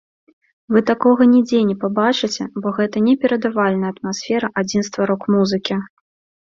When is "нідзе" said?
1.33-1.59